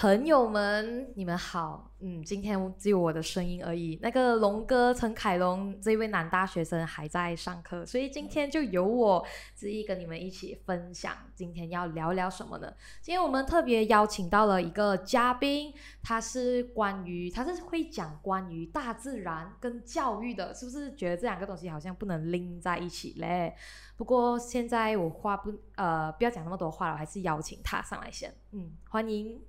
[0.00, 1.90] 朋友们，你们好。
[1.98, 3.98] 嗯，今天只有我的声音而已。
[4.00, 11.12] 那个龙哥陈凯龙这位男大学生还在上课，所以今天就由我之一跟你们一起分享。
[11.34, 12.72] 今天要聊聊什么呢？
[13.02, 23.52] 今天我们特别邀请到了一个嘉宾，他是关于他是会讲关于大自然跟教育的，是不是觉得这两个东西好像不能拎在一起嘞？
[23.96, 28.32] 不过现在我话不呃不要讲那么多话了，还是邀请他上来先。
[28.52, 29.42] 嗯，欢迎。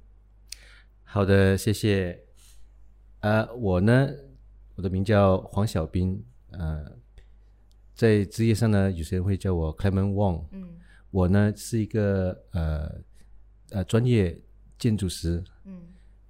[1.12, 2.24] 好的，谢谢。
[3.22, 4.08] 呃，我呢，
[4.76, 6.24] 我的名叫黄小兵。
[6.52, 6.86] 呃，
[7.96, 10.46] 在职业上呢，有些人会叫我 Clement Wong。
[10.52, 10.78] 嗯。
[11.10, 13.02] 我呢是一个呃
[13.72, 14.40] 呃专业
[14.78, 15.44] 建筑师。
[15.64, 15.82] 嗯。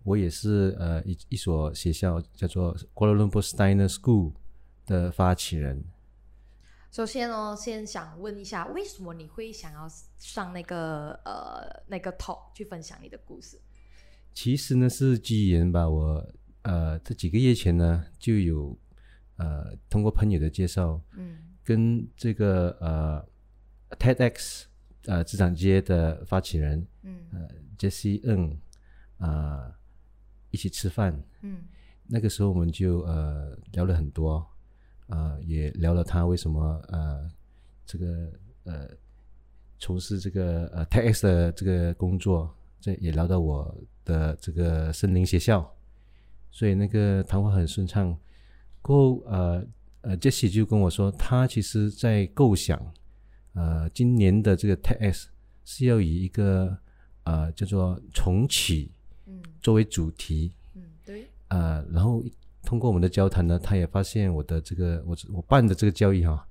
[0.03, 4.31] 我也是呃一一所学校叫做 Kuala Lumpur Steiner School
[4.85, 5.83] 的发起人。
[6.89, 9.85] 首先呢，先想问一下，为什么你会想要
[10.17, 13.59] 上那个呃那个 talk 去分享你的故事？
[14.33, 16.33] 其实呢是机缘吧，我。
[16.63, 18.77] 呃，这几个月前呢，就有
[19.37, 23.25] 呃通过朋友的介绍，嗯，跟这个呃
[23.97, 24.65] TEDx
[25.05, 28.59] 呃职场街的发起人，嗯，呃 Jesse N
[29.19, 29.71] 啊
[30.51, 31.63] 一起吃饭，嗯，
[32.05, 34.45] 那个时候我们就呃聊了很多，
[35.07, 37.31] 呃也聊了他为什么呃
[37.85, 38.33] 这个
[38.65, 38.89] 呃
[39.79, 43.75] 从事这个呃 TEDx 的这个工作，这也聊到我
[44.09, 45.75] 的这个森林学校。
[46.51, 48.17] 所以那个谈话很顺畅，
[48.81, 49.63] 过后呃
[50.01, 52.75] 呃，Jesse 就跟我说，他其实在构想，
[53.53, 55.25] 呃，今年的这个 TEDx
[55.63, 56.75] 是要以一个
[57.25, 58.91] 呃叫做重启，
[59.27, 62.23] 嗯，作为主题，嗯，对，呃，然后
[62.63, 66.43] 通过我们的交谈呢，他也发现我的这个我我办的这个交易哈，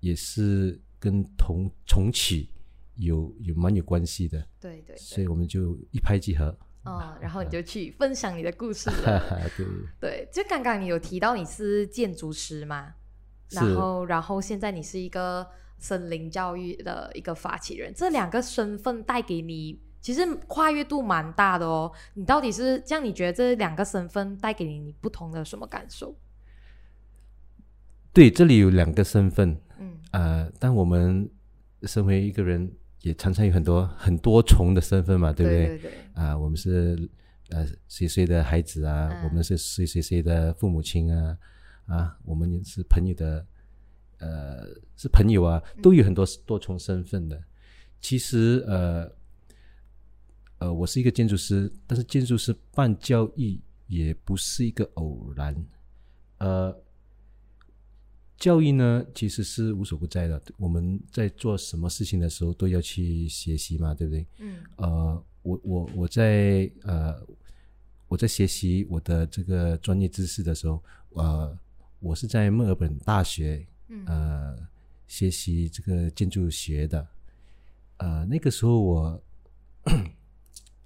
[0.00, 2.48] 也是跟同重启
[2.96, 6.52] 有有蛮有关系的，对对，所以我们就一拍即合。
[6.82, 9.22] 哦，然后你就去分享你的故事了。
[9.54, 9.68] 对
[10.00, 12.94] 对，就刚刚你有提到你是建筑师嘛？
[13.50, 15.46] 然后，然后现在你是一个
[15.78, 21.92] 森林教育的一个发起人，这两个身份带给你其实跨越度蛮大的哦。
[22.14, 23.04] 你到底是这样？
[23.04, 26.16] 你觉得这两个身份带给你不同的什么感受？
[28.14, 31.28] 对，这里有两个身份，嗯呃，但我们
[31.82, 32.72] 身为一个人。
[33.02, 35.66] 也常常有很多很多重的身份嘛，对不对？
[35.66, 37.08] 对对啊，我们是
[37.48, 41.38] 呃谁谁的孩子啊，我们是谁谁谁的父母亲啊，
[41.86, 43.46] 啊，我们是朋友的，
[44.18, 44.66] 呃，
[44.96, 47.42] 是朋友啊，都有很多多重身份的。
[48.00, 49.10] 其实呃
[50.58, 55.54] 呃，我是一个建筑师，但是建筑师办教育也不是一个偶然，
[56.38, 56.76] 呃。
[58.40, 60.42] 教育呢，其实是无所不在的。
[60.56, 64.26] 我们在做什么事情的时候，都要去学习嘛，对不对？
[64.38, 64.56] 嗯。
[64.76, 67.20] 呃，我我我在呃
[68.08, 71.54] 我在学习我的这个专业知识的时候，呃，
[71.98, 73.64] 我是在墨尔本大学
[74.06, 74.56] 呃
[75.06, 77.06] 学习这个建筑学的。
[77.98, 79.22] 呃，那个时候我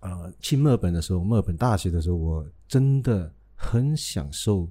[0.00, 4.68] 呃去墨尔本的时候，墨尔本大学的时候，我真的很享受。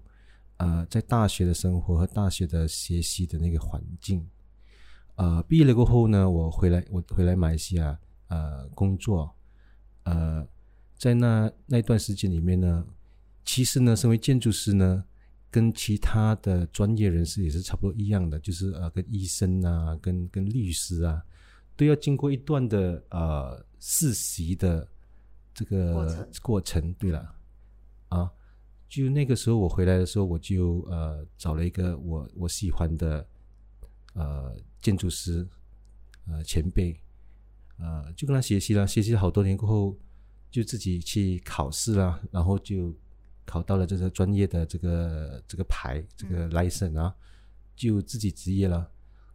[0.57, 4.25] 呃，在大学的生活和大学的学习的那个环境，
[5.15, 9.35] 呃，毕业了过后呢，我回来，我回来马来西亚，呃，工作，
[10.03, 10.47] 呃，
[10.95, 12.85] 在那那段时间里面呢，
[13.43, 15.03] 其实呢，身为建筑师呢，
[15.49, 21.21] 跟其他的专业人士也是差不多一样的，就是呃，跟医生啊，跟跟律师啊，
[21.75, 24.87] 都要经过一段的呃实习的
[25.53, 26.93] 这个过程。
[26.93, 27.35] 对了，
[28.09, 28.31] 啊。
[28.93, 33.27] 就那个时候，我回来的时候，我就呃找了一个我我喜欢的
[34.13, 35.47] 呃建筑师
[36.27, 36.95] 呃前辈，
[37.79, 39.97] 呃就跟他学习了，学习了好多年过后，
[40.51, 42.95] 就自己去考试了，然后就
[43.45, 47.15] 考到了这个专业的这个这个牌，这个 license 啊，
[47.75, 48.91] 就自己职业了。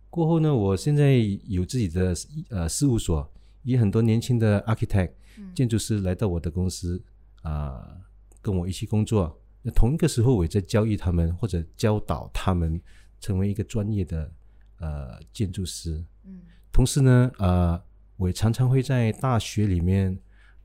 [0.08, 1.16] 过后呢，我现在
[1.48, 2.14] 有自己的
[2.50, 3.28] 呃事务所，
[3.64, 5.14] 也很多年轻的 architect
[5.52, 7.02] 建筑师来到我的公司
[7.42, 7.98] 啊，
[8.40, 9.36] 跟我一起工作。
[9.62, 12.80] 那同一个时候，我也在教育他们或者教导他们
[13.20, 14.30] 成为一个专业的
[14.78, 16.04] 呃建筑师。
[16.24, 17.82] 嗯，同时呢，呃，
[18.16, 20.16] 我也常常会在大学里面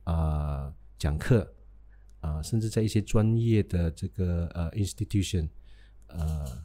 [0.04, 1.54] 啊讲课
[2.22, 5.50] 啊，甚至在一些专业的这个呃 institution，
[6.08, 6.64] 呃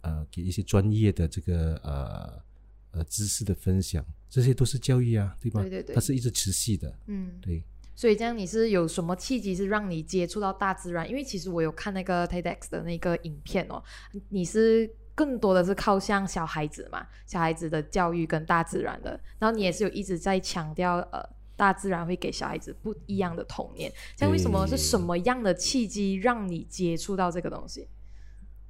[0.00, 2.42] 呃给一些专业的这个呃
[2.90, 5.60] 呃知识的分享，这些都是教育啊，对吧？
[5.60, 6.98] 对对对，它是一直持续的。
[7.06, 7.62] 嗯，对。
[7.98, 11.10] 所以这样你是有什么契机是让你接触到大自然？
[11.10, 13.82] 因为其实我有看那个 TEDx 的那个影片哦，
[14.28, 21.20] 你是更多的是靠向小孩子嘛，小孩子的教育跟大自然的，然后你也是有一直在强调呃
[21.56, 23.92] 大自然会给小孩子不一样的童年。
[24.16, 27.88] 像为什么是什么样的契机让你接触到这个东西？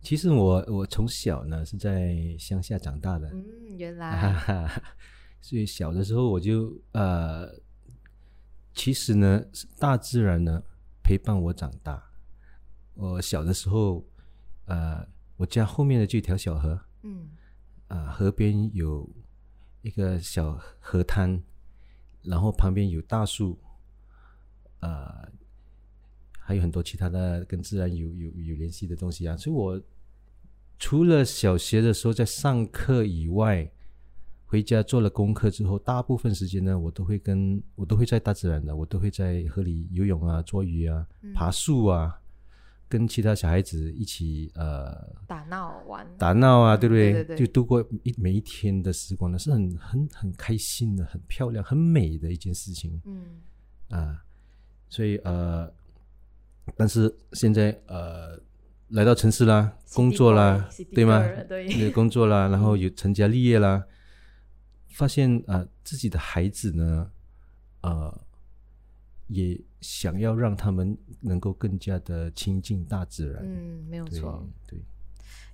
[0.00, 4.66] 其实我我从小呢是在乡下长大的，嗯，原来，
[5.42, 7.46] 所以小的时候我就呃，
[8.78, 9.44] 其实呢，
[9.76, 10.62] 大自然呢
[11.02, 12.00] 陪伴我长大。
[12.94, 14.06] 我小的时候，
[14.66, 15.04] 呃，
[15.36, 17.28] 我家后面的这条小河，嗯，
[17.88, 19.10] 啊，河边有
[19.82, 21.42] 一个小河滩，
[22.22, 23.58] 然后旁边有大树，
[24.78, 25.28] 啊。
[26.38, 29.82] 还有很多其他的跟自然有有有联系的东西啊，所以我
[30.78, 33.70] 除了小学的时候在上课以外，
[34.50, 42.18] 回家做了功课之后，大部分时间呢，我都会跟我都会在大自然的，我都会在河里游泳啊、捉鱼啊、爬树啊，
[42.88, 44.92] 跟其他小孩子一起呃
[45.26, 47.36] 打闹玩打闹啊，对不对？
[47.36, 53.00] 就度过一每一天的时光呢，是很很很开心的、很漂亮、很美的一件事情。
[53.04, 53.22] 嗯
[53.90, 54.24] 啊，
[54.88, 55.70] 所以呃。
[56.76, 58.38] 但是现在呃，
[58.88, 61.26] 来到城市啦，工作啦，对吗？
[61.48, 63.82] 对，工作啦，然后有成家立业啦，
[64.98, 67.08] 发现啊，自己的孩子呢，
[67.82, 68.20] 呃，
[69.28, 73.40] 也想要让他们能够更加的亲近大自然。
[73.44, 74.82] 嗯，没有错，对，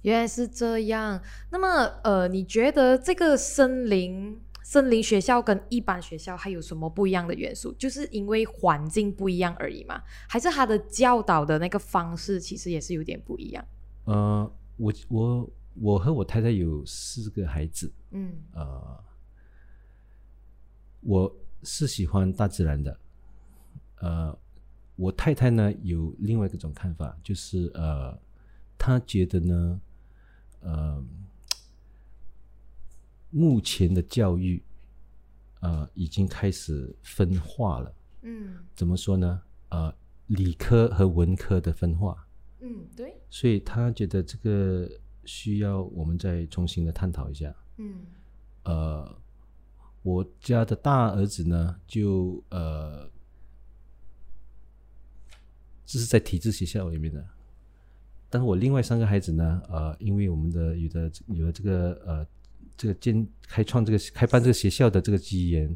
[0.00, 1.22] 原来是这样。
[1.50, 1.68] 那么
[2.04, 4.40] 呃，你觉得这个森林？
[4.66, 7.70] 森林学校跟一般学校还有什么不一样的元素？
[7.74, 10.02] 就是因为环境不一样而已嘛？
[10.26, 13.62] 还是他的教导的那个方式其实也是有点不一样？
[14.04, 19.04] 呃，我我我和我太太有四个孩子，嗯，呃，
[21.04, 22.98] 我是喜欢大自然的，
[23.96, 24.38] 呃，
[24.96, 28.18] 我太太呢有另外一种看法，就是呃，
[28.76, 29.80] 她觉得呢，
[30.60, 31.04] 呃。
[33.36, 34.62] 目前的教育，
[35.58, 37.92] 呃，已经开始分化了。
[38.22, 39.42] 嗯，怎么说呢？
[39.70, 39.92] 呃，
[40.28, 42.24] 理科和文科的分化。
[42.60, 43.20] 嗯，对。
[43.28, 44.88] 所以她觉得这个
[45.24, 47.52] 需要我们再重新的探讨一下。
[47.78, 48.06] 嗯。
[48.62, 49.18] 呃，
[50.04, 53.10] 我家的大儿子呢，就呃，
[55.84, 57.26] 这是在体制学校里面的。
[58.30, 62.24] 但是我另外三个孩子呢，呃，因为我们的有的有了这个呃。
[62.76, 65.68] 这个建开创这个开办这个学校的这个基缘，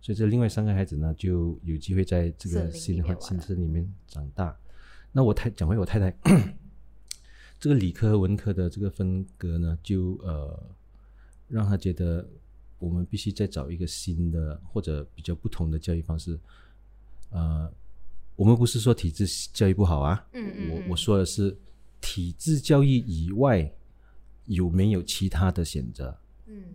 [0.00, 4.56] 所以这另外三个孩子呢就有机会在这个新的环新村里面长大。
[5.10, 6.16] 那我太讲回我太太，
[7.58, 10.70] 这个理科和文科的这个分隔呢，就呃
[11.48, 12.24] 让他觉得
[12.78, 16.38] 我们必须再找一个新的或者比较不同的教育方式。
[17.30, 17.72] 呃，
[18.36, 21.56] 我们不是说体制教育不好啊，嗯嗯，我我说的是
[22.00, 23.70] 体制教育以外
[24.44, 26.16] 有没有其他的选择？
[26.46, 26.74] 嗯，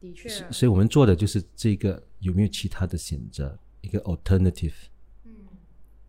[0.00, 4.74] 的确，所以我们做的就是这个有没有其他的选择，一个 alternative。
[5.24, 5.32] 嗯，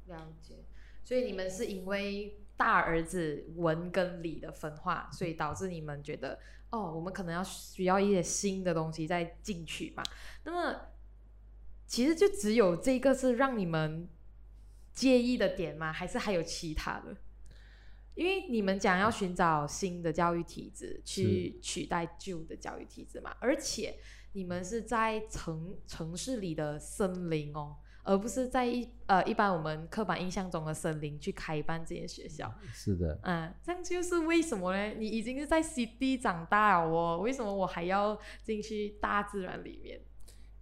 [0.08, 0.56] 了解。
[1.04, 6.38] 所以你们是因为大儿子文跟理的分化，所以导致你们觉得，
[6.72, 10.02] 哦，我们可能要需要一些新的东西再进去嘛？
[10.44, 10.80] 那么，
[11.86, 14.10] 其实就只有这个是让你们
[14.94, 15.92] 介意的点吗？
[15.92, 17.16] 还是还有其他的？
[18.14, 23.98] 因为你们讲要寻找新的教育体制去取代旧的教育体制嘛，而且
[24.34, 32.54] 你们是在城城市里的森林哦，而不是在一呃一般我们刻板印象中的森林去开办这些学校。
[32.74, 34.94] 是的，嗯，这样就是为什么呢？
[34.98, 40.00] 你已经是在 CD 长大了哦，为什么我还要进去大自然里面？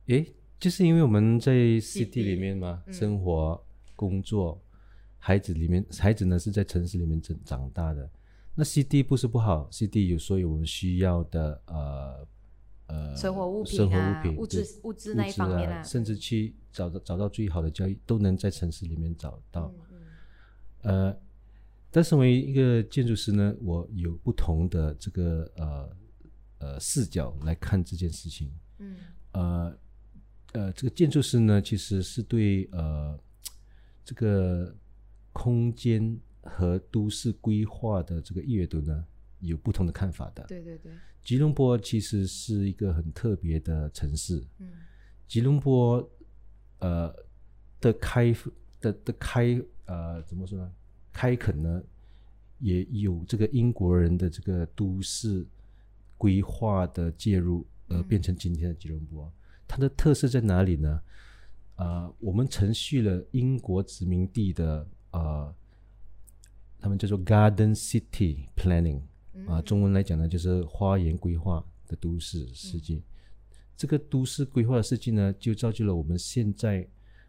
[0.08, 3.64] 诶，就是因为我们在 CD 里面嘛，生活
[3.96, 4.62] 工作。
[5.22, 8.10] 孩子里面，孩子呢是在城市里面长长大的。
[8.56, 12.26] 那 CD 不是不好，CD 有所有我们需要的呃
[12.90, 19.74] 呃生活物品、生活物品、物质物质那一方面啊，甚至去找到找到最好的教育，都能在城市里面找到。
[20.82, 21.18] 呃，
[21.90, 25.90] 但身为一个建筑师呢，我有不同的这个呃
[26.58, 28.52] 呃视角来看这件事情。
[28.80, 28.98] 嗯。
[29.32, 29.78] 呃
[30.52, 33.18] 呃，这个建筑师呢，其实是对呃
[34.04, 34.76] 这个。
[35.32, 39.06] 空间和都市规划的这个阅读呢，
[39.40, 40.44] 有不同的看法的。
[40.48, 40.92] 对对对，
[41.24, 44.44] 吉隆坡其实是一个很特别的城市。
[44.60, 44.72] 嗯，
[45.28, 46.10] 吉隆坡
[46.80, 47.14] 呃
[47.80, 48.36] 的开
[48.80, 50.72] 的的开呃怎么说呢？
[51.12, 51.84] 开垦呢
[52.60, 55.46] 也有这个英国人的这个都市
[56.18, 59.32] 规划的介入，而变成今天的吉隆坡。
[59.68, 61.02] 它的特色在哪里呢？
[61.76, 64.88] 啊，我们承续了英国殖民地的。
[65.12, 65.52] 呃，
[66.80, 69.02] 他们叫做 Garden City Planning，
[69.48, 73.02] 啊，中文来讲呢，就是花园规划的都市世界。
[73.78, 76.86] 这个都市规划的设计呢，就造就了我们现在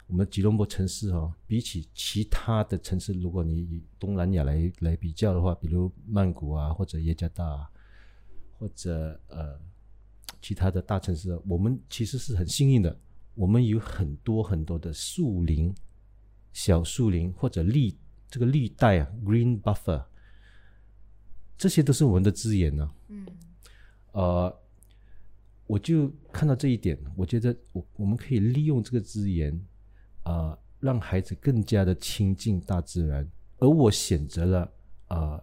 [0.06, 7.70] 我们吉隆坡城市哦，比起其他的城市，如果你以东南亚来来比较的话，比如曼谷啊，或者耶加达、啊，
[8.58, 9.56] 或者呃
[10.42, 12.98] 其他的大城市，我们其实是很幸运的，
[13.34, 15.72] 我们有很多很多的树林、
[16.52, 17.94] 小树林或者绿
[18.28, 20.04] 这个绿带啊 （green buffer），
[21.60, 23.26] 这些都是我们的资源呢、嗯
[24.12, 24.60] 呃，
[25.66, 29.52] 我就看到这一点，我觉得我我们可以利用这个资源，
[30.22, 33.30] 啊、让孩子更加的亲近大自然。
[33.58, 34.72] 而我选择了
[35.08, 35.38] 啊、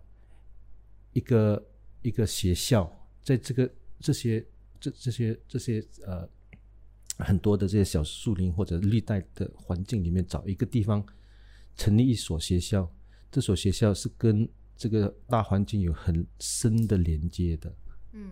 [1.13, 1.63] 一个
[2.01, 4.43] 一个学校，在这个这些
[4.79, 6.27] 这这些这些呃
[7.19, 11.05] 很多的这些小树林或者绿带的环境里面，找一个地方
[11.75, 12.91] 成立一所学校。
[13.29, 17.73] 这所学校是跟这个大环境有很深的连接的。
[18.13, 18.29] 嗯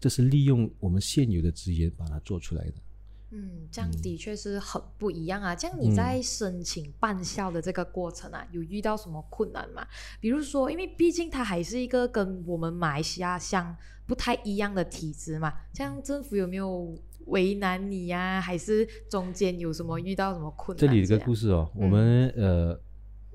[0.00, 2.74] 这是利用我们现有的资源把它做出来的。
[3.30, 5.56] 嗯，这样的确是很不一样啊。
[5.56, 9.84] 这样你在申请办校的这个过程啊，有遇到什么困难吗？
[10.20, 13.74] 比如说，因为毕竟它还是一个跟我们马来西亚相
[14.06, 16.94] 不太一样的体制嘛，这样政府有没有
[17.26, 21.18] 为难你呀、还是中间有什么遇到什么困难这里有样？
[21.18, 22.80] 个故事哦，嗯我们呃，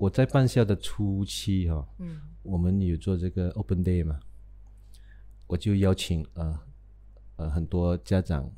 [0.00, 4.18] 我在办校的初期哈、哦，嗯我们有做这个 Open Day 嘛，
[5.46, 6.60] 我就邀请呃
[7.36, 8.50] 呃很多家长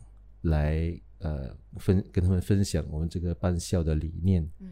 [0.43, 4.49] 来呃分跟他们分享我们这个办校的理念。
[4.61, 4.71] 嗯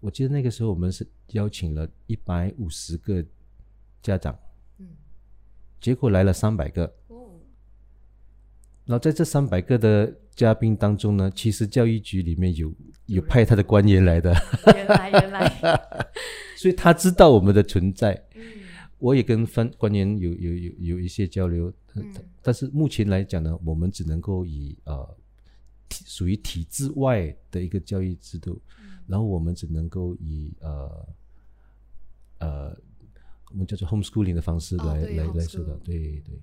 [0.00, 3.22] 我记得那个时候我们是邀请了一百五十个
[4.00, 4.38] 家长，
[4.78, 4.88] 嗯，
[5.80, 6.90] 结果来了三百个。
[8.86, 12.72] 哦，然后在这三百个的嘉宾当中呢，其实教育局里面有
[13.06, 14.32] 有派他的官员来的，
[14.74, 15.48] 原来原来，
[16.56, 18.12] 所以他知道我们的存在。
[18.34, 18.42] 嗯。
[18.98, 22.14] 我也跟分官员有有有有一些交流，嗯。
[22.40, 25.16] 但是目前来讲呢，我们只能够以呃
[25.88, 28.98] 体属于体制外的一个教育制度，嗯。
[29.06, 31.08] 然后我们只能够以呃
[32.38, 32.76] 呃
[33.50, 36.40] 我们叫做 homeschooling 的方式来、来来说的对对对。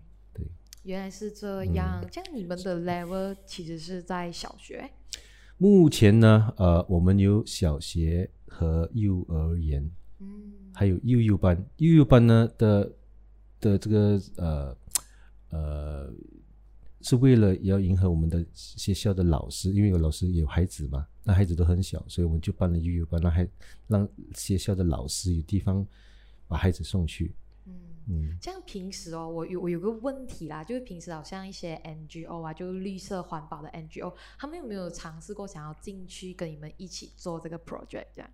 [0.84, 2.06] 原来是这嗯样。
[2.12, 4.90] 这样你们的 level 其实是在小学。
[5.58, 11.56] 目前呢，呃，我们有小学和幼儿园，嗯还有幼幼班。
[11.78, 12.92] 幼幼班呢的
[13.60, 14.78] 的这个呃
[15.52, 16.14] 呃，
[17.02, 23.48] 是为了要迎合我们的学校的老师，因为有老师有孩子嘛，那孩子都很小，所以我们就办了幼幼班，让孩
[23.88, 25.86] 让学校的老师有地方
[26.48, 27.34] 把孩子送去。
[28.08, 28.38] 嗯。
[28.42, 38.30] 像，平时哦，我有我有个问题啦，就是平时好像一些 NGO 啊，就是绿色环保的 NGO，他们有没有尝试过想要进去跟你们一起做这个 project 这样？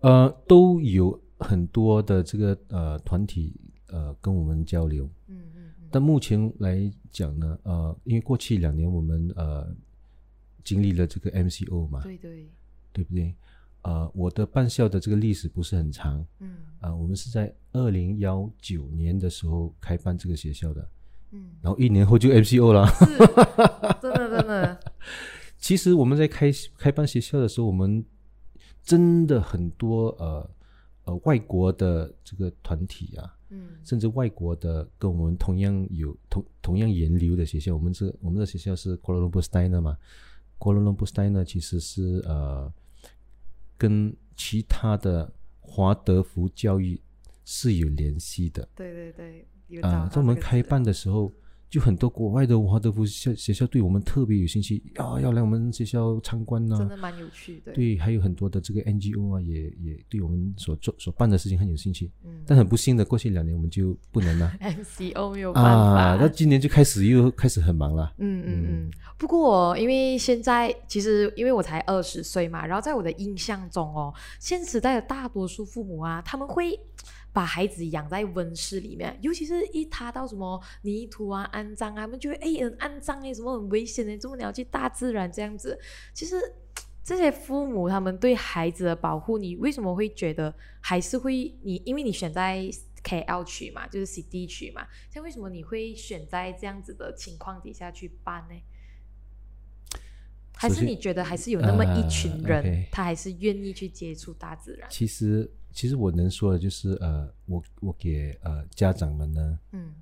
[0.00, 3.54] 呃，都有很多的这个呃团体
[3.86, 5.08] 呃跟我们交流。
[5.28, 9.72] 嗯嗯嗯，但目前来讲呢，呃，因为过去两年我们呃
[10.64, 12.48] 经历了这个 MCO 嘛，对对，
[12.92, 13.34] 对不对？
[13.82, 16.56] 呃，我的办校的这个历史不是很长，嗯。
[16.80, 20.88] 啊、我们是在二零幺九年的时候开办这个学校的，
[21.30, 22.84] 嗯，然后一年后就 MCO 了。
[22.88, 23.04] 是，
[24.02, 24.80] 真的真的，
[25.58, 28.04] 其实我们在开开办学校的时候，我们
[28.82, 30.50] 真的很多呃
[31.04, 33.68] 呃外国的这个团体啊，嗯。
[33.84, 39.96] 甚至外国的跟我们同样有同同样研流的学校，我们这我们的学校是 Kuala Lumpur Steiner 嘛
[40.58, 42.72] ，Kuala Lumpur Steiner 其实是呃
[43.82, 47.02] 跟其他的华德福教育
[47.44, 48.68] 是有联系的。
[48.76, 51.34] 对对对，啊、在我们开办的时候，
[51.72, 62.10] 就很多国外的华德福校学校对我们特别有兴趣，啊要来我们学校参观呐、真的蛮有趣的，对，还有很多的这个 NGO 啊，也也对我们所做所办的事情很有兴趣。
[62.26, 64.52] 嗯但很不幸的，过去两年我们就不能了。
[64.60, 68.12] MCO 没有办法，啊，那今年就开始又开始很忙了。
[68.18, 76.78] 嗯嗯嗯，不过因为现在其实因为我才二十岁嘛，然后在我的印象中哦，现时代的大多数父母啊，他们会
[77.32, 85.78] 把孩子养在温室里面，尤其是一踏到什么泥土啊、肮脏啊，他们就会哎很肮脏哎，什么很危险的，怎么你要去大自然这样子？
[86.12, 86.36] 其实
[87.02, 92.68] 这些父母他们对孩子的保护，你为什么会觉得还是会你因为你选在
[93.02, 98.54] KL 区嘛，就是 CD 区嘛，像为什么你会选在这样子的情况底下去办呢？
[100.54, 104.88] 还是你觉得还是有那么一群啊人他还是愿意去接触大自然？
[104.88, 109.94] 其实，其实我能说的就是，呃，我我给呃家长们呢嗯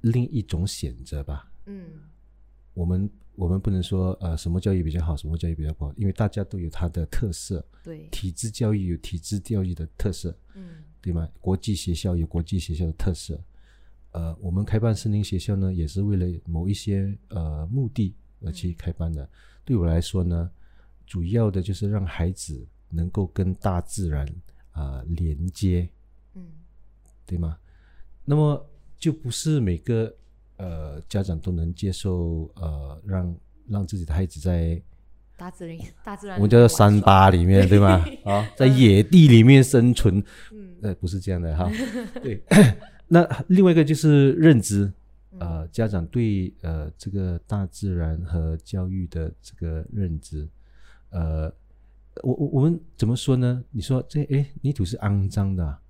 [0.00, 1.50] 另一种选择吧。
[1.66, 1.84] 嗯
[2.74, 7.64] 我们我们不能说呃什么教育比较好，什么教育比较不好，因为大家都有它的特色。
[7.82, 11.28] 对，体制教育有体制教育的特色，嗯对吗？
[11.40, 13.40] 国际学校有国际学校的特色。
[14.12, 19.28] 呃，我们开办森林学校呢，也是为了某一些呃目的而去开办的。
[19.64, 20.50] 对我来说呢，
[21.06, 24.26] 主要的就是让孩子能够跟大自然
[24.76, 25.88] 啊连接，
[26.34, 26.42] 嗯
[27.26, 27.58] 对吗？
[28.24, 28.64] 那么
[28.98, 30.14] 就不是每个
[30.58, 33.36] 呃家长都能接受呃让
[33.68, 34.80] 让自己的孩子在
[35.36, 38.04] 大自然大自然我们叫做山巴里面，对吗？
[38.24, 41.70] 啊，在野地里面生存，嗯呃，不是这样的哈。
[42.22, 42.42] 对，
[43.08, 44.90] 那另外一个就是认知，
[45.32, 50.48] 嗯呃，家长对呃这个大自然和教育的这个认知，
[51.10, 51.52] 呃，
[52.22, 53.64] 我我我们怎么说呢？
[53.70, 55.80] 你说这哎，泥土是肮脏的啊、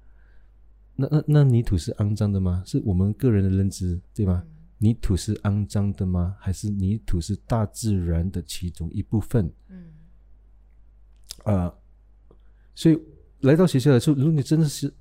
[0.94, 2.62] 那那那泥土是肮脏的吗？
[2.66, 4.42] 是我们个人的认知，对吗？
[4.46, 6.36] 嗯泥土是肮脏的吗？
[6.38, 9.50] 还是泥土是大自然的其中一部分？
[9.68, 9.94] 嗯
[11.44, 11.74] 啊，
[12.74, 12.98] 所以
[13.40, 14.92] 来到学校的时候，如果你真的是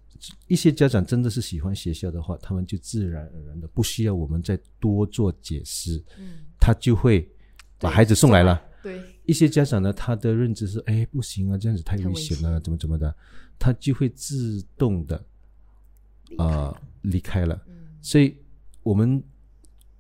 [0.47, 7.29] 一些家长真的是喜欢学校的话，他们就自然而然的不需要我们再多做解释，嗯，他就会
[7.77, 8.61] 把孩子送来了。
[8.85, 13.15] 对，一些家长呢，他的认知是，哎，不行啊，这样子太太危危险了，险怎么怎么的，
[13.57, 15.25] 他就会自动的
[16.37, 17.59] 啊离开了。
[17.67, 18.37] 嗯所以，
[18.83, 19.23] 我们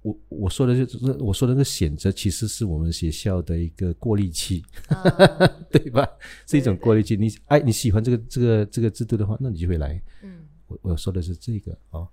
[0.03, 4.63] 我我说的就是我说的那个选择，其实是我们学校的一个过滤器。
[4.89, 5.01] 啊
[5.71, 6.07] 对吧？
[6.45, 7.17] 是一种过滤器。
[7.17, 9.99] 你哎，你喜欢这个这个这个制度的话，那你就会来。
[10.21, 12.07] 嗯我我说的是这个哦。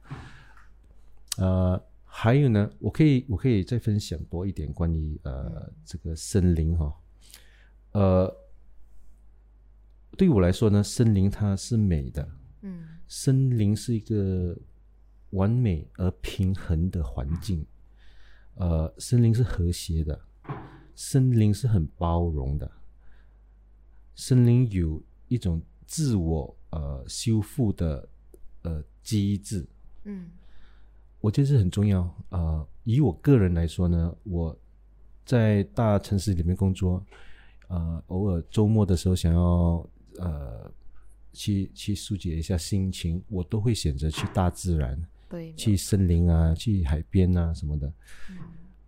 [1.36, 1.82] 呃，
[2.14, 6.94] 还有呢，我可以我可以再分享多一点关于呃这个森林哈、
[7.92, 8.36] 呃，
[10.18, 12.28] 对我来说呢，森林它是美的，
[12.60, 12.86] 嗯。
[13.08, 14.54] 森林是一个
[15.30, 17.64] 完美而平衡的环境，
[18.56, 20.20] 呃，森林是和谐的，
[20.94, 22.70] 森林是很包容的，
[24.14, 28.06] 森林有一种自我呃修复的
[28.62, 29.66] 呃机制，
[30.04, 30.30] 嗯
[31.22, 32.14] 我觉得这很重要。
[32.28, 34.54] 呃，以我个人来说呢，我
[35.24, 37.02] 在大城市里面工作，
[37.68, 40.70] 呃，偶尔周末的时候想要呃
[41.32, 47.86] 去去疏解一下心情，我都会选择去大自然， 对，去森林啊，去海边啊什么的。
[48.28, 48.36] 嗯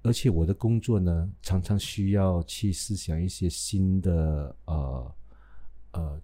[0.06, 5.14] 而且我的工作呢，常常需要去思想一些新的呃
[5.92, 6.20] 呃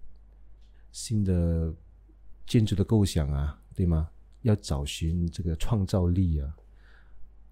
[0.91, 1.73] 新的
[2.45, 4.07] 建筑的构想啊，对吗？
[4.41, 6.55] 要找寻这个创造力啊。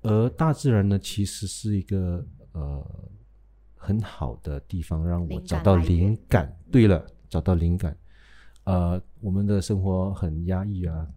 [0.02, 3.10] 而大自然呢，其实是一个呃
[3.76, 6.58] 很好的地方，让我找到感灵感。
[6.72, 7.98] 对了，找到灵感。
[8.64, 11.08] 呃，我们的生活很压抑啊，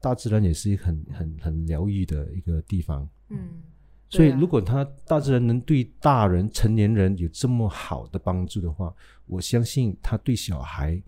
[0.00, 3.08] 大自然也是一个很很很疗愈的一个地方。
[3.28, 3.62] 嗯，
[4.08, 8.94] 所以，如果他大自然能对大人、成年人有这么好的帮助的话，
[9.26, 11.00] 我相信他对小孩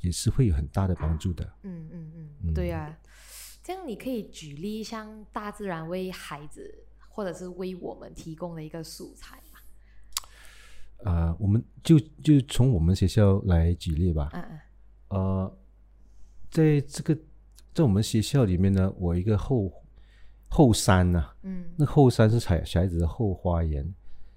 [0.00, 1.44] 也是会有很大的帮助的。
[1.62, 2.96] 嗯嗯嗯，嗯对啊，
[3.62, 9.58] 这样你可以举例像大自然为孩子或者是为我们提供的一个素材嘛？
[11.04, 14.30] 呃，我们就就从我们学校来举例吧。
[14.32, 14.60] 嗯嗯
[15.08, 15.58] 呃，
[16.50, 17.18] 在这个
[17.74, 19.72] 在我们学校里面呢，我一个后
[20.48, 23.92] 后山呐、嗯那后山是小小孩子的后花园，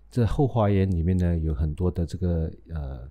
[0.09, 3.09] 这后花园里面呢有很多的这个呃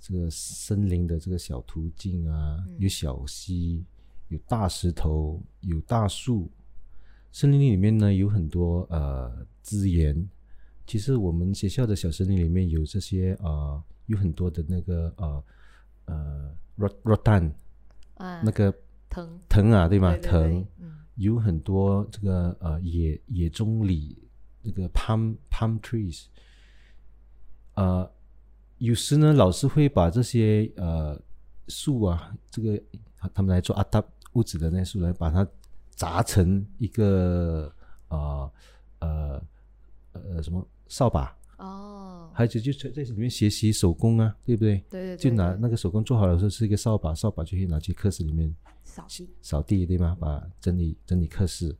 [0.00, 3.84] 这个森林的这个小途径啊，嗯有小溪，
[4.28, 6.50] 有大石头，有大树。
[7.32, 10.28] 森林里面呢有很多呃资源，
[10.86, 15.44] 其实我们学校的小森林里面有这些呃有很多的那个呃
[16.06, 17.52] 呃 rot rotan
[18.14, 18.74] 啊，那个
[19.10, 20.12] 藤藤啊，对吗？
[20.12, 20.66] 对对对藤。
[20.78, 24.16] 嗯有很多这个呃野野棕榈
[24.62, 26.26] 那个 palm palm trees，
[27.74, 28.08] 呃，
[28.76, 31.20] 有时呢老师会把这些呃
[31.66, 32.80] 树啊，这个
[33.34, 34.00] 他们来做阿达
[34.32, 35.46] 屋子的那些树来把它
[35.90, 37.72] 砸成一个
[38.08, 38.52] 呃
[39.00, 39.42] 呃
[40.12, 44.76] 呃什么扫把，哦，孩子就在在里面学习手工啊，对不对？
[44.90, 50.16] 对对对，就拿那个手工做好的时候是一个扫把，扫把就可以拿去课室里面扫地，扫地，对吗？
[50.20, 51.76] 把整理整理课室。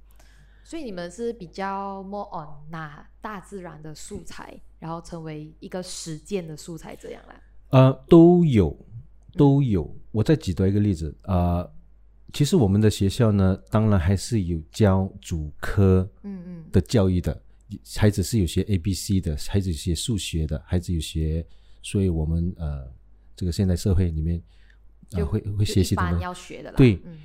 [0.65, 7.41] 所以你们是比较 more on 拿大自然的素材，然后成为一个实践的素材这样啦。
[7.71, 8.77] 呃，都有，
[9.33, 9.91] 都有。
[10.13, 11.67] 我再举多一个例子，呃，
[12.33, 16.65] 其实我们的学校呢，当然还是有教主科嗯嗯。
[16.71, 17.43] 的教育的，
[17.97, 21.45] 孩子是有学 A、B、C 的，孩子有学数学的，孩子有学，
[21.83, 22.87] 所以我们呃，
[23.35, 24.43] 这个现代社会里面，
[25.13, 26.21] 呃、就会会学习的嘛。
[26.21, 26.77] 要学的啦。
[26.77, 27.01] 对。
[27.05, 27.19] 嗯。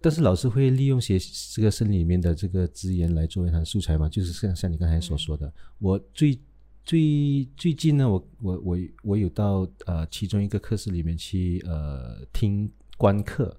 [0.00, 1.18] 但是老师会利用学
[1.54, 6.38] 这个森林里面的这个资源来作为他的素材嘛，就是像像你刚才所说的，我最
[6.84, 13.58] 最最近呢，我我我我有到呃其中一个课室里面去呃听观课，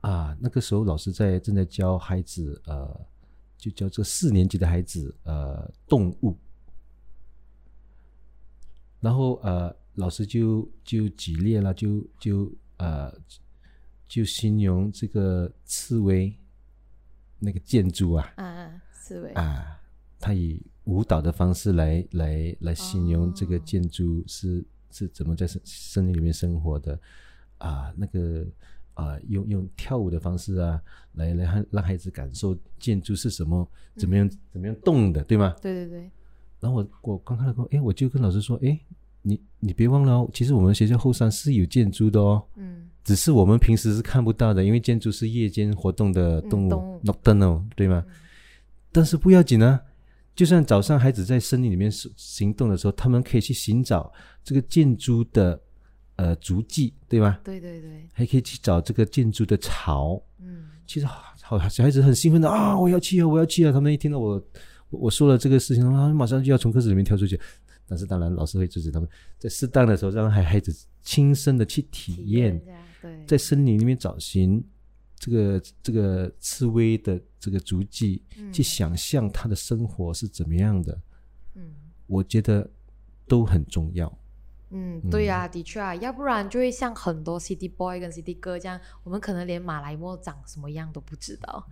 [0.00, 3.06] 啊，那个时候老师在正在教孩子，呃，
[3.56, 6.36] 就教这四年级的孩子，呃，动物。
[9.00, 13.12] 然后呃，老师就就举例了，就就呃，
[14.06, 16.36] 就形容这个刺猬
[17.38, 19.80] 那个建筑啊，啊，刺猬啊，
[20.18, 27.00] 他以舞蹈的方式来来来形容这个建筑是是怎么在森森林里面生活的
[27.58, 28.44] 啊，那个
[28.98, 30.82] 啊，用用跳舞的方式啊，
[31.12, 35.54] 来来让让孩子感受建筑是什么，怎么样怎么样动的，对吗？
[35.62, 36.10] 对对对，
[36.58, 38.76] 然后我我刚看到过，哎，我就跟老师说，哎，
[39.22, 48.04] 你你别忘了哦，其实我们学校后山是有建筑的哦，嗯只是我们平时是看不到的，因为建筑是夜间活动的动物、nocturnal，对吗？
[48.90, 49.80] 但是不要紧啊，
[50.34, 55.58] 就算早上孩子在森林里面行行动的时候，他们可以去寻找这个建筑的
[56.18, 57.40] 呃足迹，对吗？
[57.42, 60.22] 对对对，还可以去找这个建筑的巢。
[60.38, 63.72] 嗯其实好小孩子很兴奋的啊，我要去啊，我要去啊！
[63.72, 64.42] 他们一听到我
[64.90, 67.38] 我我说了这个事情啊，马上就要从课室里面跳出去。
[67.86, 72.60] 但是当然，老师会制止他们，在适当的时候让孩孩子亲身的去体验，
[73.26, 74.62] 在森林里面找寻
[75.18, 80.98] 这个这个刺猬的这个足迹，嗯去想象他的生活是怎么样的。
[81.54, 81.62] 嗯
[82.06, 82.68] 我觉得
[83.26, 84.10] 都很重要。
[84.70, 91.66] 嗯，对呀、的确啊，要不然就会像很多 City Boy 跟 City 哥这样，我们可能连马来貘长什么样都不知道。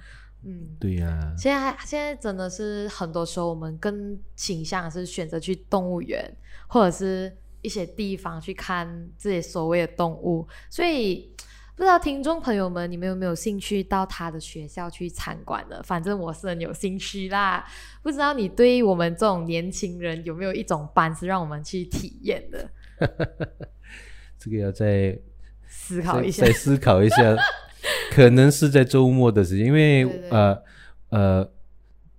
[0.44, 6.24] 嗯，对呀、现在现在真的是很多时候我们更倾向是选择去动物园
[6.68, 11.34] 或者是一些地方去看这些所谓的动物，所以
[11.74, 15.82] 不知道听众朋友们你们有没有兴趣到他的学校去参观的？
[15.82, 17.66] 反正我是很有兴趣啦。
[18.02, 22.70] 不知道你对于我们这种年轻人有没有一种班是让我们去体验的？
[24.38, 25.20] 这个要再再
[25.68, 26.46] 思考一下。
[26.46, 26.52] 再。
[26.52, 27.36] 思考一下，
[28.10, 30.62] 可能是在周末的时间，因为呃
[31.10, 31.50] 呃，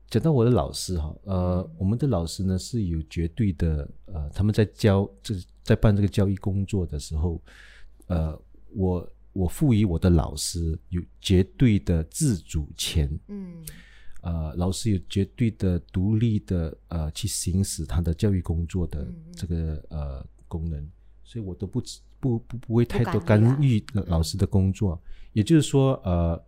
[0.09, 7.41] 讲到我的老师哈，呃，我们的老师呢是有绝对的呃，他们在教这在办这个教育工作的时候，
[8.07, 8.39] 呃，
[8.73, 13.65] 我我赋予我的老师有绝对的自主权，嗯。
[14.21, 20.83] 呃，老师有绝对的独立的呃去行使他的教育工作的这个呃功能，
[21.23, 21.81] 所以我都不
[22.19, 24.99] 不不不会太多干预老师的工作。
[25.33, 26.41] 也就是说，呃，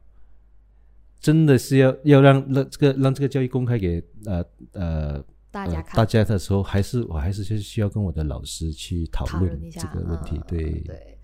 [1.20, 10.38] 真的是要要让让这个让这个教育公开给呃呃大家看大家的时候，还是我还是是需要跟我的老师去讨论一下这个问题。
[10.38, 11.16] 嗯对对。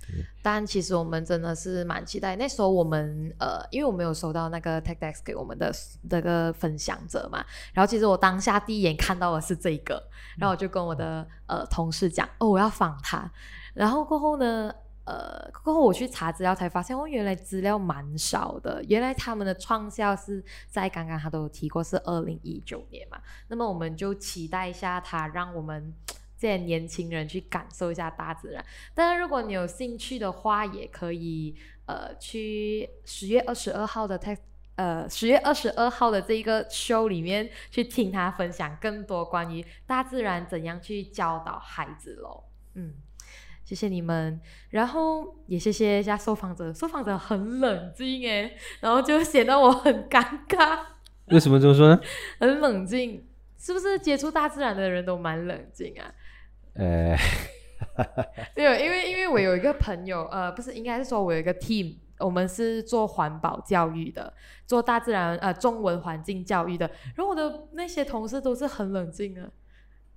[0.44, 2.36] 但其实我们真的是蛮期待。
[2.36, 10.00] 那时候我们呃，因为我没有收到那个 TechDex 给我们的那个分享者嘛，然后其实我当下第一眼看到的是这个，
[10.38, 13.32] 然后我就跟我的呃同事讲，哦，我要访他。
[13.74, 14.72] 然后过后呢，
[15.06, 18.84] 呃，过后我去查资料才发现，哦，原来资料蛮少的。
[18.86, 25.94] 原来他们的创校是在刚刚他都有提过是二零一九年嘛，那么我们就期待一下他，让我们
[26.38, 28.66] 这些年轻人去感受一下大自然。
[28.94, 34.40] 当然，如果你有兴趣的话，也可以呃去十月二十二号的 Tech
[34.76, 42.44] 呃十月二十二号的这一个 show 里面去听他分享更多关于大自然怎样去教导孩子喽。
[42.74, 42.94] 嗯，
[43.66, 50.80] 谢谢你们，然后也谢谢一下受访者，受访者很冷静诶，然后就显得我很尴尬，
[51.26, 52.00] 为什么这么说呢？
[52.40, 53.28] 很冷静。
[53.58, 56.06] 是不是接触大自然的人都蛮冷静啊？
[56.76, 57.18] 呃，
[58.54, 64.32] 对，因为因为我有一个朋友，呃，不是，应该是说我有一个 team，我们是做环保教育的，
[64.68, 69.52] 做大自然呃中文环境教育的，然后我的那些同事都是很冷静的，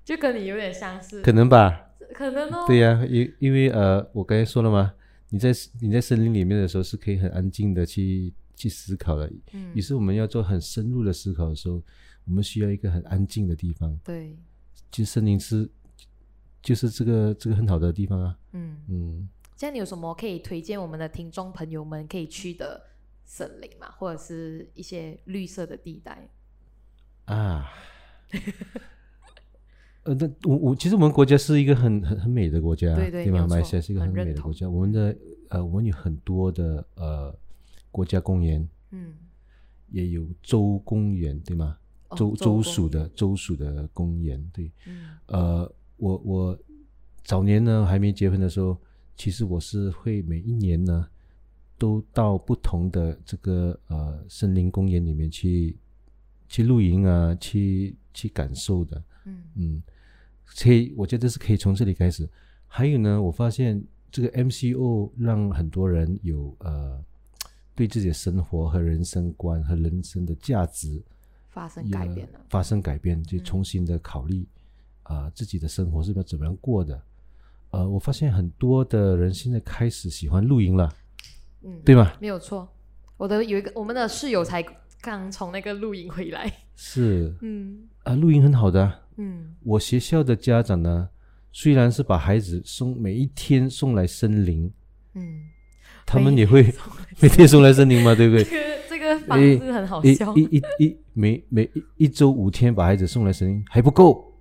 [0.09, 1.91] 就跟你有点相似，可能吧。
[2.15, 4.95] 可能哦，对呀、因因为呃，我刚才说了嘛，
[5.29, 9.31] 你在你在森林里面的时候是可以很安静的去去思考的。
[9.53, 11.83] 嗯于是我们要做很深入的思考的时候，
[12.25, 13.95] 我们需要一个很安静的地方。
[14.03, 14.35] 对，
[14.91, 15.69] 其实森林是
[16.63, 18.39] 就是这个这个很好的地方啊。
[18.53, 22.83] 嗯，嗯，这样你有什么可以推荐我们的听众朋友们可以去的
[23.27, 26.31] 森林嘛，或者是一些绿色的地带？
[27.27, 27.69] 啊，
[30.09, 32.97] 呃，那我我其实我们国家是一个很很很美的国家，吗？
[32.97, 35.15] 对对没有马来西亚是一个很美的国家，我们的
[35.51, 37.39] 呃，我们有很多的呃
[37.91, 39.13] 国家公园，嗯，
[39.91, 41.77] 也有州公园，对吗？
[42.17, 45.11] 州州属的州属的公园，对，嗯。
[45.27, 46.59] 呃，我我
[47.23, 48.79] 早年呢还没结婚的时候，
[49.15, 51.07] 其实我是会每一年呢
[51.77, 55.77] 都到不同的这个呃森林公园里面去
[56.49, 59.43] 去露营啊，去去感受的，嗯。
[59.57, 59.83] 嗯，
[60.57, 62.29] 可以，我觉得是可以从这里开始。
[62.67, 67.03] 还有呢，我发现这个 MCO 让很多人有呃
[67.75, 71.01] 对自己的生活和人生观和人生的价值
[71.49, 74.47] 发生改变了，发生改变，就重新的考虑
[75.05, 77.01] 啊、自己的生活是要怎么样过的。
[77.71, 80.93] 呃，我发现很多的人现在开始喜欢露营了，
[81.63, 82.13] 嗯，对吗？
[82.21, 82.69] 没有错。
[83.17, 84.65] 我的有一个我们的室友才
[85.01, 89.55] 刚从那个露营回来，是嗯啊，露营很好的啊、嗯。
[89.63, 91.11] 我学校的家长呢，
[91.53, 94.73] 虽然是把孩子送每一天送来森林，
[95.15, 95.43] 嗯，
[96.07, 96.75] 他们也会
[97.21, 98.03] 每天送来森林。
[98.03, 98.45] 嘛，对不对？
[98.45, 104.33] 这个这个方诶式很好一笑，一一一每每一一周五天把孩子送来森林还不够，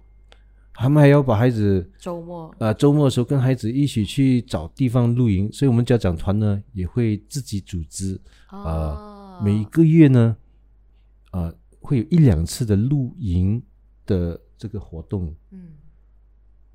[0.74, 2.54] 他们还要把孩子周末。
[2.60, 10.38] 啊、周末的时候跟孩子一起去找地方露营，所以我们家长团呢也会自己组织，啊，每个月呢，
[11.32, 13.62] 啊、会有一两次的露营
[14.06, 15.74] 的这个活动，嗯。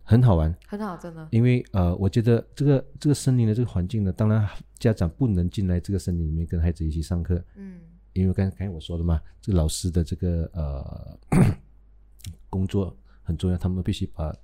[0.04, 0.52] 很好玩。
[0.66, 4.46] 很好，真的，因为呃，我觉得这个这个森林的这个环境呢，当然
[4.78, 7.80] 家长不能进来这个森林里面跟孩子一起上课，嗯。
[8.12, 11.18] 因为刚刚才我说了嘛，这个老师的这个呃
[12.50, 14.34] 工作很重要，他们必须把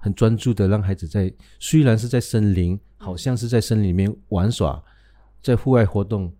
[0.00, 4.82] 很专注的让孩子在虽然是在森林，好像是在森林里面玩耍，
[5.40, 6.30] 在户外活动，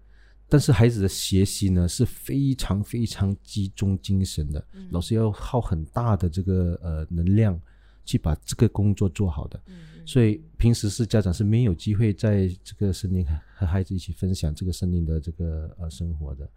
[0.49, 7.61] 但是孩子的学习呢是非常非常集中精神的，嗯老师要耗很大的这个呃能量
[8.05, 9.61] 去把这个工作做好的。
[9.67, 9.75] 嗯
[10.07, 16.49] 所以平时是家长是没有机会在这个森林和和孩子一起分享这个森林的这个呃生活的。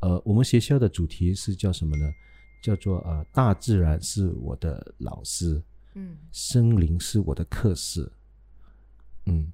[0.00, 2.10] 呃，我们学校的主题是叫什么呢？
[2.62, 8.10] 叫做呃大自然是我的老师，嗯森林是我的课室。
[9.26, 9.52] 嗯，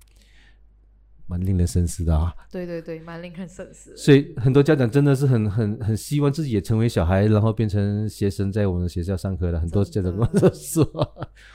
[1.33, 2.35] 蛮令人深思的啊。
[2.51, 9.59] 对对对，蛮令人深思，所以很多家长真的是很很很希望自己也成为小孩，然后变成学生，在我们学校上课的。
[9.59, 10.85] 很多家长跟我说，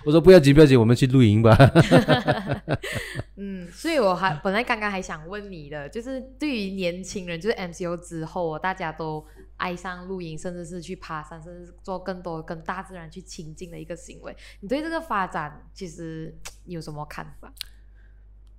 [0.06, 1.56] 我说不要急不要急，我们去露营吧。
[3.38, 9.24] 嗯，所以我还本来刚刚还想问你的，就是对于年轻人，就是 MCO 之后哦，大家都
[9.58, 14.36] 爱上露营，甚至是去爬山，甚至是做更多跟大自然去亲近的一个行为。
[14.62, 17.54] 你对这个发展，其实你有什么看法？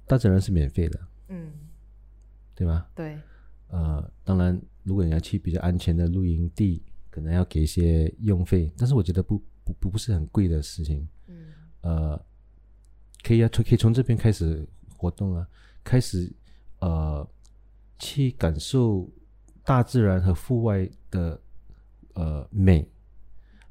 [0.08, 1.52] 大自然是免费的，嗯，
[2.54, 2.86] 对吗？
[2.94, 3.18] 对，
[3.68, 11.06] 呃，当然，如果你要去比较安全的露营地，可能要给一些用费，但是我觉得不不不不是很贵的事情。
[11.26, 12.26] 嗯呃，
[13.22, 14.66] 可以啊，可以从这边开始
[14.96, 15.46] 活动啊，
[15.84, 16.32] 开始
[16.80, 17.28] 呃
[17.98, 19.08] 去感受
[19.62, 21.40] 大自然和户外的
[22.14, 22.90] 呃美。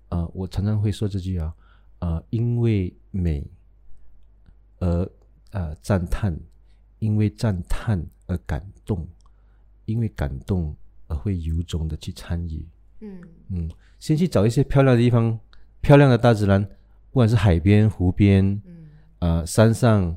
[0.10, 1.54] 呃，我常常会说这句啊，
[2.00, 3.46] 呃，因为美
[4.80, 5.12] 而
[5.58, 6.38] 呃赞叹，
[7.00, 9.08] 因为赞叹而感动，
[9.86, 10.76] 因为感动
[11.08, 12.64] 而会由衷的去参与。
[13.00, 15.38] 嗯嗯，先去找一些漂亮的地方，
[15.82, 18.88] 漂亮的大自然，不管是海边、湖边，嗯
[19.20, 20.16] 呃，山上，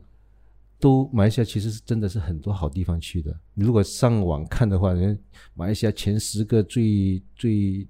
[0.78, 3.34] 都马来西亚其实是真的是很多好地方去的。
[3.54, 5.18] 你如果上网看的话，人
[5.54, 7.86] 马来西亚前十个最最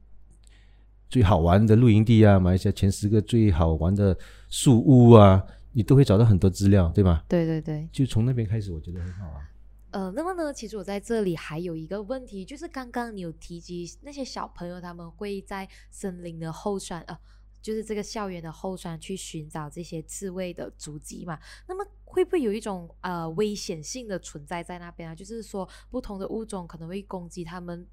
[1.09, 4.17] 最好玩的露营地啊，马来西亚前十个最好玩的
[4.49, 7.25] 树屋啊，你都会找到很多资料，对吧？
[7.29, 7.89] 对对对。
[7.93, 9.49] 就从那边开始，我觉得很好啊。
[9.93, 17.19] 呃，那么呢，其实我在这里还有一个问题，就是刚刚你有提及那些小朋友他们会在森林的后山，呃，
[17.61, 21.39] 就是这个校园的后山去寻找这些刺猬的足迹嘛？
[21.67, 25.15] 那么会不会有一种呃危险性的存在在那边啊？
[25.15, 27.85] 就是说不同的物种可能会攻击他们？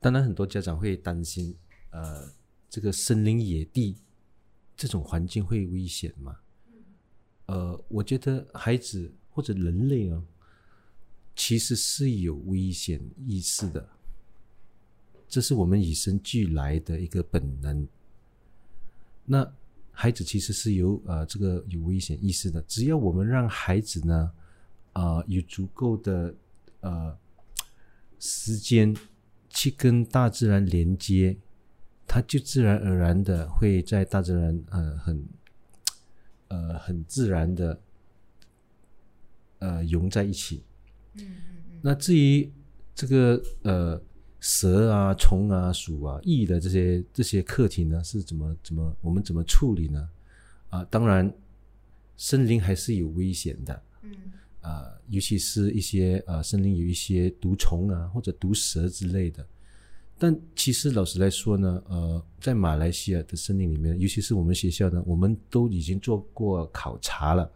[0.00, 1.56] 当然，很多家长会担心，
[1.90, 2.28] 呃，
[2.68, 3.98] 这个森林野地
[4.76, 6.38] 这种环境会危险吗？
[7.46, 10.22] 呃，我觉得孩子或者人类啊，
[11.34, 13.88] 其实是有危险意识的，
[15.28, 17.86] 这是我们与生俱来的一个本能。
[19.24, 19.52] 那
[19.90, 24.32] 孩子其实是有呃这个有危险意识的，只要我们让孩子呢，
[24.94, 26.34] 呃有足够的
[26.80, 27.16] 呃
[28.18, 28.96] 时间
[29.48, 31.36] 去跟大自然连接，
[32.06, 35.26] 他就自然而然的会在大自然呃很
[36.82, 37.80] 很自然的
[39.60, 40.62] 呃融在一起。
[41.14, 42.50] 嗯嗯那至于
[42.94, 44.02] 这个呃
[44.40, 50.08] 蛇啊、虫啊、鼠啊、蚁的这些这些课题呢，是怎么怎么我们怎么处理呢？
[50.68, 51.32] 啊，当然，
[52.16, 53.82] 森林还是有危险的。
[54.02, 54.10] 嗯
[54.60, 59.46] 啊，尤其是一些呃森林有一些毒虫啊或者毒蛇之类的。
[60.22, 67.52] 但其实老实来说呢，呃，在马来西亚的森林里面，尤其是我们学校呢，我们都已经做过考察了。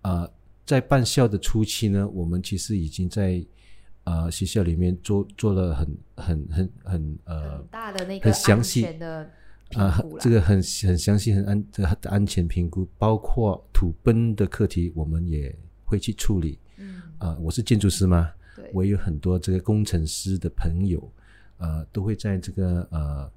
[0.00, 0.26] 啊、
[0.64, 3.44] 在办校的初期呢，我们其实已经在
[4.04, 9.30] 呃学校里面做做了很很很很呃很大的那个很详细的
[9.68, 16.58] 评啊、这个很很详细、很安的的安全评估，包括土崩的课题，我们也会去处理。
[16.78, 21.12] 嗯啊、我是建筑师嘛，对，我有很多这个工程师的朋友，
[21.60, 23.32] 呃，都会在这个呃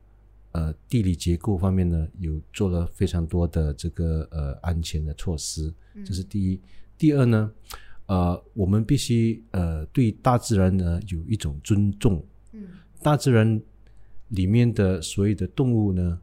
[0.53, 5.71] 呃地理结构方面呢，有做了非常多的这个呃安全的措施，
[6.05, 6.59] 这是第一。
[6.97, 7.51] 第二呢，
[8.05, 12.23] 呃，我们必须呃对大自然呢有一种尊重。
[12.53, 12.65] 嗯，
[13.01, 13.62] 大自然
[14.29, 16.19] 里面的所有的动物呢，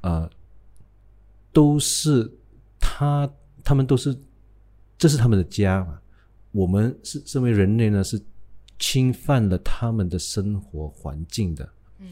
[0.00, 0.28] 呃，
[1.52, 2.28] 都是
[2.80, 3.30] 它，
[3.62, 4.16] 它们都是，
[4.98, 6.00] 这是他们的家嘛。
[6.50, 8.20] 我们是身为人类呢，是
[8.78, 11.68] 侵犯了他们的生活环境的。
[11.98, 12.08] 嗯，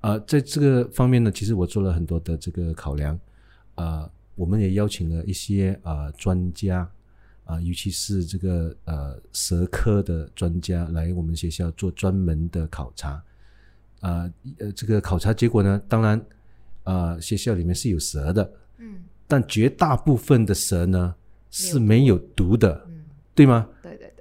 [0.00, 3.18] 啊，在这个方面呢，其实我做了很多的这个考量。
[3.76, 6.86] 啊，我们也邀请了一些啊专家，
[7.44, 13.22] 啊，尤其是这个呃蛇科的专家来我们学校做专门的考察。
[14.00, 16.22] 啊，呃，这个考察结果呢，当然，
[16.84, 21.14] 啊，学校里面是有蛇的，嗯，但绝大部分的蛇呢
[21.50, 23.66] 是没有毒的，嗯，对吗？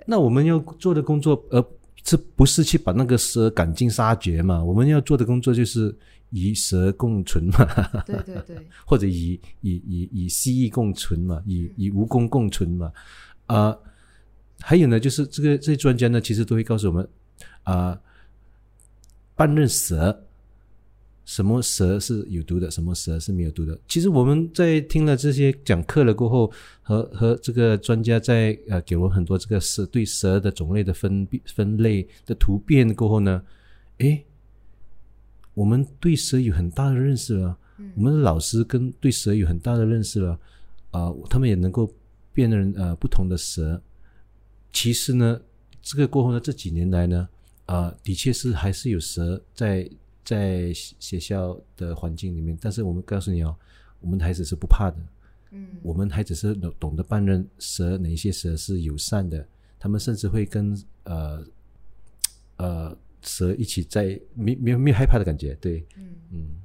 [0.10, 1.64] 那我们要做的工作，呃
[2.04, 4.64] 这不是去把那个蛇赶尽杀绝嘛？
[4.64, 5.96] 我们要做的工作就是
[6.32, 12.92] 与蛇共存嘛，对对对， 或者以以以以蜥蜴共存嘛，以以蜈蚣共存嘛。
[13.46, 13.78] 啊，
[14.60, 17.08] 还有呢，就是这个这些专家呢，其实都会告诉我们
[17.64, 18.00] 啊。
[19.36, 20.26] 半认蛇，
[21.30, 23.80] 什么蛇是有毒的，什么蛇是没有毒的？
[23.88, 33.44] 其实我们在听了这些讲课了过后，和和这个专家在呃给我很多这个蛇对蛇的种类的分分类的图片过后呢，
[34.00, 34.26] 诶，
[35.54, 37.56] 我们对蛇有很大的认识了。
[37.94, 40.40] 我们的老师跟对蛇有很大的认识了，
[40.90, 41.94] 啊，他们也能够
[42.34, 43.80] 辨认呃不同的蛇。
[44.74, 45.40] 其实呢，
[45.80, 47.30] 这个过后呢，这几年来呢。
[47.68, 49.88] 啊，的确是还是有蛇在
[50.30, 53.56] 在学校的环境里面，但是我们告诉你哦，
[54.00, 54.98] 我们的孩子是不怕的，
[55.50, 59.44] 嗯，我们孩子是懂懂得辨认蛇，哪一些蛇是友善的，
[59.80, 61.44] 他们甚至会跟呃
[62.58, 66.62] 呃蛇一起在没没有没有害怕的感觉，对，嗯嗯，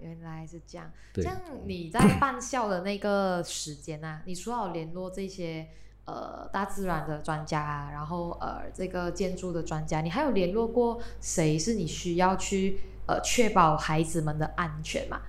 [0.00, 5.68] 原来是这样，对像你在办校的那个时间啊，你除了联络这些。
[6.08, 11.58] 呃，大自然的专家，然后呃，这个建筑的专家，你还有联络过谁？
[11.58, 15.20] 是你需要去呃确保孩子们的安全嘛？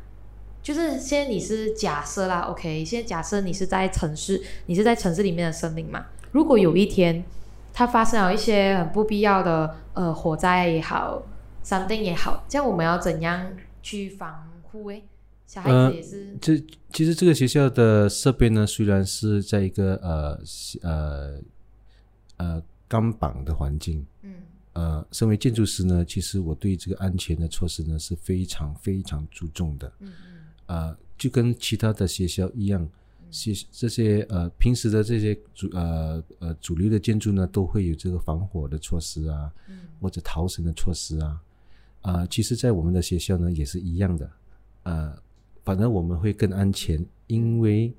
[0.64, 6.06] 就是现在你是假设啦，OK，现在假设你是在城市，你是在城市里面的森林嘛？
[6.32, 7.26] 如果有一天
[7.74, 11.22] 它发生了一些很不必要的呃火灾也好，
[11.62, 14.88] 山灯也好，这样我们要怎样去防护？
[14.88, 15.04] 诶？
[15.50, 16.38] 小孩子也是。
[16.40, 20.40] 这其实这个学校的设备呢，虽然是在一个呃
[20.84, 21.42] 呃
[22.38, 24.36] 呃钢板的环境，嗯，
[24.74, 32.88] 呃，身为建筑师呢，其实我对这个安全的措施呢是非常非常注重的，嗯嗯，呃，就跟其他的学校一样，
[33.32, 41.42] 学这些呃平时的这些主呃呃主流的建筑呢，都会有这个防火的措施啊，嗯，或者逃生的措施啊，
[42.02, 44.32] 啊，其实，在我们的学校呢也是一样的，
[44.84, 45.18] 呃。
[45.70, 47.94] 反正我们会更安全，因为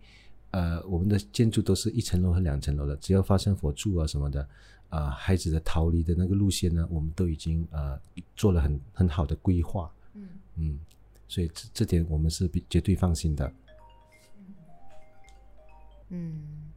[0.51, 4.45] 呃，我们的建筑都是一层楼和两层楼的，只要发生火柱啊什么的，
[4.89, 7.97] 啊，孩子的逃离的那个路线呢，我们都已经呃
[8.35, 10.29] 做了很很好的规划，嗯。
[10.57, 10.81] 嗯，
[11.29, 13.53] 所以这这点我们是比绝对放心的，
[16.09, 16.70] 嗯。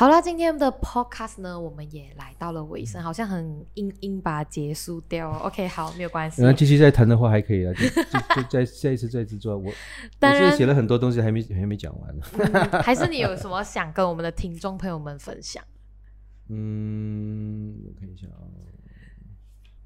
[0.00, 5.30] 好了，今天的 podcast 呢，我们也来到了尾声，好像很硬硬把它结束掉。
[5.40, 6.40] OK，好，没有关系。
[6.40, 9.58] 那继续再谈的话还可以啊，就就再下一次再制作。
[9.58, 9.70] 我
[10.18, 12.82] 当然写了很多东西，还没还没讲完呢。
[12.82, 15.62] 还是你有什么想跟我们的听众朋友们分享？
[16.48, 18.48] 嗯，我看一下啊。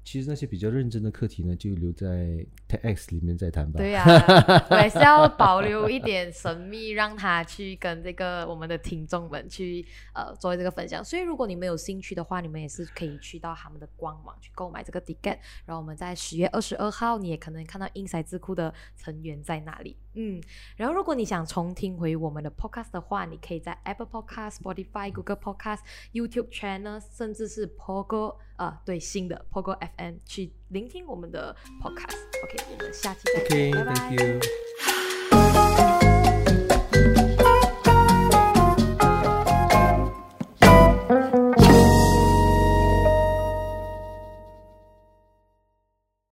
[0.05, 3.79] 其实那些比较认真的课题呢，就留在 TEDx 里面再谈吧。
[3.79, 4.03] 对呀，
[4.69, 11.03] 我还是要保留一点神秘，让他去跟这个我们的听众们去呃做这个分享。
[11.03, 15.39] 所以如果你们有兴趣的话，你们也是可以去到他们的官网去购买这个 ticket。
[15.65, 19.97] 然后我们在十月二十二号，你也可能看到 Inside 智库的成员在哪里。
[20.15, 20.41] 嗯，
[20.77, 25.79] 然后如果你想重听回我们的 podcast 的话，你可以在 Apple Podcast、Spotify、Google Podcast、
[26.13, 32.23] YouTube Channel，甚至是 Pogo 呃，对新的 Pogo FM 去聆听我们的 podcast。
[32.43, 34.94] OK，我们下期再见，拜拜。